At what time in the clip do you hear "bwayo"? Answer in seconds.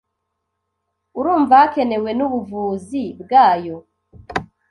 3.21-3.77